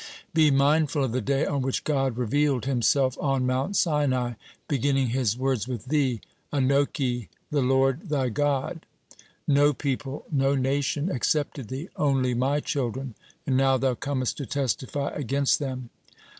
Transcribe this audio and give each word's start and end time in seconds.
Be 0.33 0.49
mindful 0.49 1.03
of 1.03 1.11
the 1.11 1.21
day 1.21 1.45
on 1.45 1.61
which 1.61 1.83
God 1.83 2.17
revealed 2.17 2.65
Himself 2.65 3.15
on 3.21 3.45
Mount 3.45 3.75
Sinai, 3.75 4.33
beginning 4.67 5.09
His 5.09 5.37
words 5.37 5.67
with 5.67 5.85
thee: 5.85 6.21
'Anoki 6.51 7.27
the 7.51 7.61
Lord 7.61 8.09
thy 8.09 8.29
God.' 8.29 8.87
No 9.47 9.73
people, 9.73 10.25
no 10.31 10.55
nation 10.55 11.11
accepted 11.11 11.67
thee, 11.67 11.87
only 11.97 12.33
my 12.33 12.59
children, 12.61 13.13
and 13.45 13.55
now 13.55 13.77
thou 13.77 13.93
comest 13.93 14.37
to 14.37 14.47
testify 14.47 15.09
against 15.13 15.59
them!" 15.59 15.91